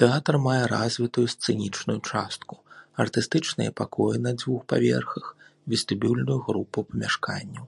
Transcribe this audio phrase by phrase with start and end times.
[0.00, 2.54] Тэатр мае развітую сцэнічную частку,
[3.06, 5.26] артыстычныя пакоі на двух паверхах,
[5.74, 7.66] вестыбюльную групу памяшканняў.